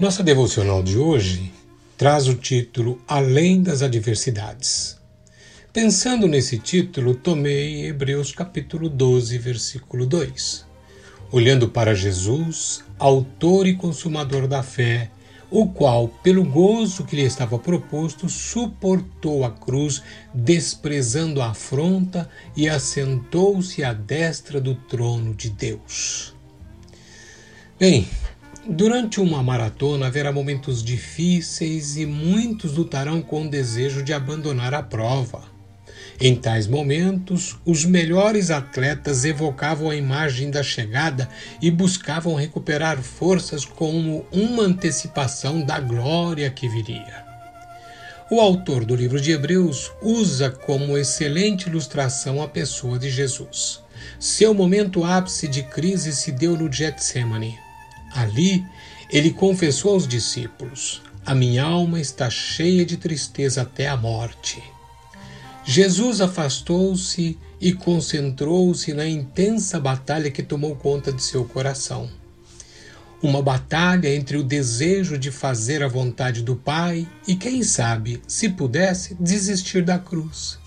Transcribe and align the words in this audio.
Nossa 0.00 0.22
devocional 0.22 0.80
de 0.80 0.96
hoje 0.96 1.52
traz 1.96 2.28
o 2.28 2.34
título 2.36 3.02
Além 3.08 3.60
das 3.60 3.82
Adversidades. 3.82 4.96
Pensando 5.72 6.28
nesse 6.28 6.56
título, 6.56 7.16
tomei 7.16 7.84
Hebreus 7.86 8.30
capítulo 8.30 8.88
12, 8.88 9.36
versículo 9.38 10.06
2. 10.06 10.64
Olhando 11.32 11.68
para 11.68 11.96
Jesus, 11.96 12.84
autor 12.96 13.66
e 13.66 13.74
consumador 13.74 14.46
da 14.46 14.62
fé, 14.62 15.10
o 15.50 15.66
qual, 15.66 16.06
pelo 16.06 16.44
gozo 16.44 17.02
que 17.02 17.16
lhe 17.16 17.22
estava 17.22 17.58
proposto, 17.58 18.28
suportou 18.28 19.44
a 19.44 19.50
cruz, 19.50 20.00
desprezando 20.32 21.42
a 21.42 21.50
afronta 21.50 22.30
e 22.56 22.68
assentou-se 22.68 23.82
à 23.82 23.92
destra 23.92 24.60
do 24.60 24.76
trono 24.76 25.34
de 25.34 25.50
Deus. 25.50 26.38
Bem, 27.80 28.08
Durante 28.70 29.18
uma 29.18 29.42
maratona 29.42 30.08
haverá 30.08 30.30
momentos 30.30 30.82
difíceis 30.82 31.96
e 31.96 32.04
muitos 32.04 32.76
lutarão 32.76 33.22
com 33.22 33.46
o 33.46 33.48
desejo 33.48 34.02
de 34.02 34.12
abandonar 34.12 34.74
a 34.74 34.82
prova. 34.82 35.42
Em 36.20 36.36
tais 36.36 36.66
momentos, 36.66 37.56
os 37.64 37.86
melhores 37.86 38.50
atletas 38.50 39.24
evocavam 39.24 39.88
a 39.88 39.96
imagem 39.96 40.50
da 40.50 40.62
chegada 40.62 41.30
e 41.62 41.70
buscavam 41.70 42.34
recuperar 42.34 42.98
forças 42.98 43.64
como 43.64 44.26
uma 44.30 44.64
antecipação 44.64 45.64
da 45.64 45.80
glória 45.80 46.50
que 46.50 46.68
viria. 46.68 47.24
O 48.30 48.38
autor 48.38 48.84
do 48.84 48.94
livro 48.94 49.18
de 49.18 49.32
Hebreus 49.32 49.90
usa 50.02 50.50
como 50.50 50.98
excelente 50.98 51.70
ilustração 51.70 52.42
a 52.42 52.46
pessoa 52.46 52.98
de 52.98 53.08
Jesus. 53.08 53.80
Seu 54.20 54.52
momento 54.52 55.04
ápice 55.04 55.48
de 55.48 55.62
crise 55.62 56.14
se 56.14 56.30
deu 56.30 56.54
no 56.54 56.70
Getsemane 56.70 57.66
Ali, 58.18 58.64
ele 59.10 59.30
confessou 59.30 59.92
aos 59.94 60.08
discípulos: 60.08 61.00
A 61.24 61.34
minha 61.34 61.62
alma 61.62 62.00
está 62.00 62.28
cheia 62.28 62.84
de 62.84 62.96
tristeza 62.96 63.62
até 63.62 63.88
a 63.88 63.96
morte. 63.96 64.62
Jesus 65.64 66.20
afastou-se 66.20 67.38
e 67.60 67.72
concentrou-se 67.72 68.92
na 68.92 69.06
intensa 69.06 69.78
batalha 69.78 70.30
que 70.30 70.42
tomou 70.42 70.74
conta 70.74 71.12
de 71.12 71.22
seu 71.22 71.44
coração. 71.44 72.10
Uma 73.22 73.42
batalha 73.42 74.14
entre 74.14 74.36
o 74.36 74.44
desejo 74.44 75.18
de 75.18 75.30
fazer 75.30 75.82
a 75.82 75.88
vontade 75.88 76.42
do 76.42 76.56
Pai 76.56 77.06
e, 77.26 77.36
quem 77.36 77.62
sabe, 77.62 78.22
se 78.26 78.48
pudesse, 78.48 79.14
desistir 79.20 79.84
da 79.84 79.98
cruz. 79.98 80.58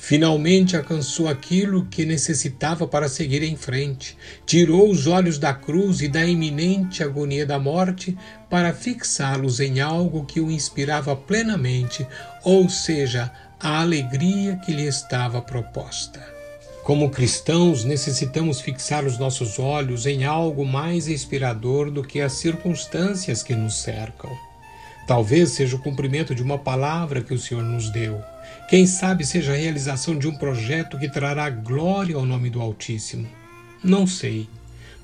Finalmente 0.00 0.76
alcançou 0.76 1.28
aquilo 1.28 1.84
que 1.86 2.06
necessitava 2.06 2.86
para 2.86 3.08
seguir 3.08 3.42
em 3.42 3.56
frente. 3.56 4.16
Tirou 4.46 4.88
os 4.88 5.08
olhos 5.08 5.38
da 5.38 5.52
cruz 5.52 6.00
e 6.00 6.08
da 6.08 6.24
iminente 6.24 7.02
agonia 7.02 7.44
da 7.44 7.58
morte 7.58 8.16
para 8.48 8.72
fixá-los 8.72 9.58
em 9.58 9.80
algo 9.80 10.24
que 10.24 10.40
o 10.40 10.50
inspirava 10.50 11.16
plenamente, 11.16 12.06
ou 12.44 12.68
seja, 12.70 13.30
a 13.60 13.80
alegria 13.80 14.56
que 14.64 14.72
lhe 14.72 14.86
estava 14.86 15.42
proposta. 15.42 16.24
Como 16.84 17.10
cristãos, 17.10 17.84
necessitamos 17.84 18.60
fixar 18.60 19.04
os 19.04 19.18
nossos 19.18 19.58
olhos 19.58 20.06
em 20.06 20.24
algo 20.24 20.64
mais 20.64 21.08
inspirador 21.08 21.90
do 21.90 22.04
que 22.04 22.20
as 22.20 22.34
circunstâncias 22.34 23.42
que 23.42 23.54
nos 23.54 23.74
cercam. 23.82 24.47
Talvez 25.08 25.52
seja 25.52 25.74
o 25.74 25.78
cumprimento 25.78 26.34
de 26.34 26.42
uma 26.42 26.58
palavra 26.58 27.22
que 27.22 27.32
o 27.32 27.38
Senhor 27.38 27.64
nos 27.64 27.88
deu. 27.88 28.22
Quem 28.68 28.86
sabe 28.86 29.24
seja 29.24 29.54
a 29.54 29.56
realização 29.56 30.14
de 30.18 30.28
um 30.28 30.36
projeto 30.36 30.98
que 30.98 31.08
trará 31.08 31.48
glória 31.48 32.14
ao 32.14 32.26
nome 32.26 32.50
do 32.50 32.60
Altíssimo. 32.60 33.26
Não 33.82 34.06
sei, 34.06 34.46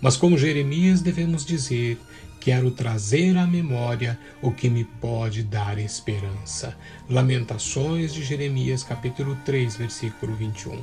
mas 0.02 0.14
como 0.14 0.36
Jeremias 0.36 1.00
devemos 1.00 1.42
dizer: 1.42 1.98
quero 2.38 2.70
trazer 2.70 3.34
à 3.38 3.46
memória 3.46 4.18
o 4.42 4.52
que 4.52 4.68
me 4.68 4.84
pode 4.84 5.42
dar 5.42 5.78
esperança. 5.78 6.76
Lamentações 7.08 8.12
de 8.12 8.22
Jeremias, 8.22 8.82
capítulo 8.82 9.34
3, 9.46 9.74
versículo 9.76 10.34
21. 10.36 10.82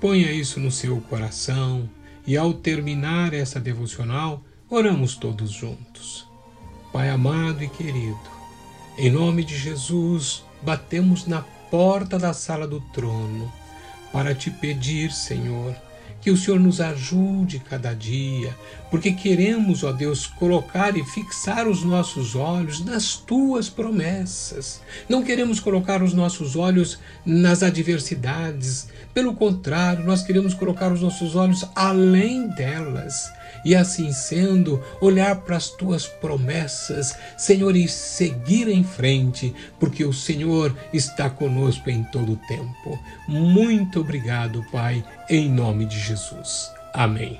Ponha 0.00 0.32
isso 0.32 0.58
no 0.58 0.70
seu 0.70 0.98
coração 1.02 1.86
e 2.26 2.34
ao 2.34 2.54
terminar 2.54 3.34
essa 3.34 3.60
devocional, 3.60 4.42
oramos 4.70 5.16
todos 5.16 5.50
juntos. 5.50 6.26
Pai 6.96 7.10
amado 7.10 7.62
e 7.62 7.68
querido, 7.68 8.18
em 8.96 9.10
nome 9.10 9.44
de 9.44 9.54
Jesus, 9.54 10.42
batemos 10.62 11.26
na 11.26 11.42
porta 11.70 12.18
da 12.18 12.32
sala 12.32 12.66
do 12.66 12.80
trono 12.80 13.52
para 14.10 14.34
te 14.34 14.50
pedir, 14.50 15.12
Senhor, 15.12 15.76
que 16.22 16.30
o 16.30 16.38
Senhor 16.38 16.58
nos 16.58 16.80
ajude 16.80 17.58
cada 17.58 17.92
dia, 17.92 18.56
porque 18.90 19.12
queremos, 19.12 19.84
ó 19.84 19.92
Deus, 19.92 20.26
colocar 20.26 20.96
e 20.96 21.04
fixar 21.04 21.68
os 21.68 21.82
nossos 21.82 22.34
olhos 22.34 22.82
nas 22.82 23.14
tuas 23.14 23.68
promessas. 23.68 24.80
Não 25.06 25.22
queremos 25.22 25.60
colocar 25.60 26.02
os 26.02 26.14
nossos 26.14 26.56
olhos 26.56 26.98
nas 27.26 27.62
adversidades, 27.62 28.88
pelo 29.12 29.34
contrário, 29.34 30.02
nós 30.02 30.22
queremos 30.22 30.54
colocar 30.54 30.90
os 30.90 31.02
nossos 31.02 31.36
olhos 31.36 31.62
além 31.74 32.48
delas 32.48 33.30
e 33.64 33.74
assim 33.74 34.12
sendo, 34.12 34.82
olhar 35.00 35.36
para 35.36 35.56
as 35.56 35.70
tuas 35.70 36.06
promessas, 36.06 37.16
Senhor, 37.36 37.76
e 37.76 37.88
seguir 37.88 38.68
em 38.68 38.84
frente, 38.84 39.54
porque 39.78 40.04
o 40.04 40.12
Senhor 40.12 40.76
está 40.92 41.28
conosco 41.28 41.90
em 41.90 42.04
todo 42.04 42.32
o 42.32 42.40
tempo. 42.48 42.98
Muito 43.28 44.00
obrigado, 44.00 44.64
Pai, 44.70 45.04
em 45.28 45.50
nome 45.50 45.84
de 45.86 45.98
Jesus. 45.98 46.70
Amém. 46.92 47.38